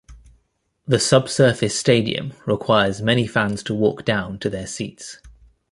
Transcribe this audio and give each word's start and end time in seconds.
The 0.87 0.97
subsurface 0.97 1.77
stadium 1.77 2.33
requires 2.47 3.03
many 3.03 3.27
fans 3.27 3.61
to 3.65 3.75
walk 3.75 4.03
down 4.03 4.39
to 4.39 4.49
their 4.49 4.65
seats. 4.65 5.19